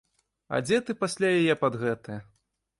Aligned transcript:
А 0.53 0.61
дзе 0.67 0.79
ты 0.87 0.95
пасля 1.03 1.33
яе 1.43 1.55
пад 1.67 1.81
гэтае? 1.85 2.19